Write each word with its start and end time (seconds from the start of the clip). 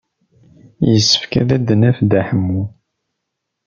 Yessefk 0.91 1.33
ad 1.41 1.49
d-naf 1.67 1.97
Dda 2.01 2.21
Ḥemmu. 2.27 2.63